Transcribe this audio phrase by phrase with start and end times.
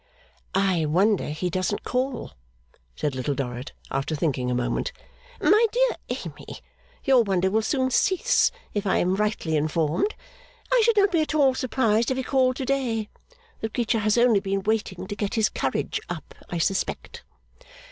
[0.55, 2.31] 'I wonder he doesn't call,'
[2.95, 4.91] said Little Dorrit after thinking a moment.
[5.39, 5.91] 'My dear
[6.25, 6.57] Amy,
[7.03, 10.15] your wonder will soon cease, if I am rightly informed.
[10.73, 13.09] I should not be at all surprised if he called to day.
[13.59, 17.21] The creature has only been waiting to get his courage up, I suspect.